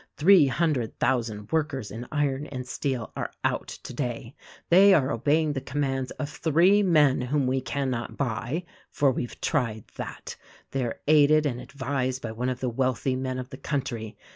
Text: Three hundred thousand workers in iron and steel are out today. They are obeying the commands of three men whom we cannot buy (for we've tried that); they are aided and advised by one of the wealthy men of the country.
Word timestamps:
Three 0.17 0.47
hundred 0.47 0.97
thousand 0.99 1.51
workers 1.51 1.91
in 1.91 2.07
iron 2.11 2.47
and 2.47 2.67
steel 2.67 3.13
are 3.15 3.29
out 3.43 3.67
today. 3.67 4.33
They 4.69 4.95
are 4.95 5.11
obeying 5.11 5.53
the 5.53 5.61
commands 5.61 6.09
of 6.17 6.27
three 6.27 6.81
men 6.81 7.21
whom 7.21 7.45
we 7.45 7.61
cannot 7.61 8.17
buy 8.17 8.63
(for 8.89 9.11
we've 9.11 9.39
tried 9.41 9.83
that); 9.97 10.37
they 10.71 10.85
are 10.85 10.99
aided 11.07 11.45
and 11.45 11.61
advised 11.61 12.23
by 12.23 12.31
one 12.31 12.49
of 12.49 12.61
the 12.61 12.67
wealthy 12.69 13.15
men 13.15 13.37
of 13.37 13.51
the 13.51 13.57
country. 13.57 14.17